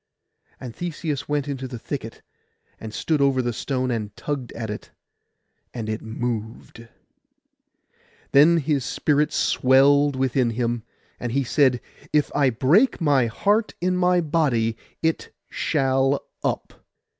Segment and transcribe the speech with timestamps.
[0.59, 2.23] And Theseus went into the thicket,
[2.79, 4.89] and stood over the stone, and tugged at it;
[5.75, 6.87] and it moved.
[8.31, 10.81] Then his spirit swelled within him,
[11.19, 16.73] and he said, 'If I break my heart in my body, it shall up.